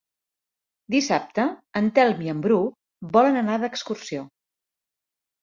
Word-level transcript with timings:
Dissabte 0.95 1.45
en 1.81 1.89
Telm 1.99 2.23
i 2.29 2.31
en 2.33 2.41
Bru 2.47 2.57
volen 3.19 3.39
anar 3.43 3.61
d'excursió. 3.67 4.27